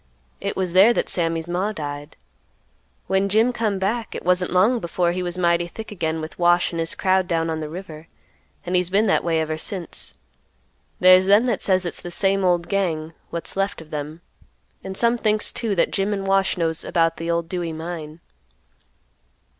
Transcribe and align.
It 0.39 0.55
was 0.57 0.73
there 0.73 0.93
that 0.93 1.09
Sammy's 1.09 1.47
Ma 1.47 1.71
died. 1.71 2.15
When 3.05 3.29
Jim 3.29 3.53
come 3.53 3.77
back 3.77 4.15
it 4.15 4.25
wasn't 4.25 4.51
long 4.51 4.79
before 4.79 5.11
he 5.11 5.21
was 5.21 5.37
mighty 5.37 5.67
thick 5.67 5.91
again 5.91 6.19
with 6.21 6.39
Wash 6.39 6.71
and 6.73 6.79
his 6.79 6.95
crowd 6.95 7.27
down 7.27 7.51
on 7.51 7.59
the 7.59 7.69
river, 7.69 8.07
and 8.65 8.75
he's 8.75 8.89
been 8.89 9.05
that 9.05 9.23
way 9.23 9.39
ever 9.39 9.59
since. 9.59 10.15
There's 10.99 11.27
them 11.27 11.45
that 11.45 11.61
says 11.61 11.85
it's 11.85 12.01
the 12.01 12.09
same 12.09 12.43
old 12.43 12.67
gang, 12.67 13.13
what's 13.29 13.55
left 13.55 13.79
of 13.79 13.91
them, 13.91 14.21
and 14.83 14.97
some 14.97 15.19
thinks 15.19 15.51
too 15.51 15.75
that 15.75 15.91
Jim 15.91 16.13
and 16.13 16.25
Wash 16.25 16.57
knows 16.57 16.83
about 16.83 17.17
the 17.17 17.29
old 17.29 17.47
Dewey 17.47 17.71
mine." 17.71 18.21